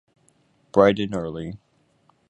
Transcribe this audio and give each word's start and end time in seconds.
Bright 0.71 0.97
and 0.97 1.13
early. 1.13 1.59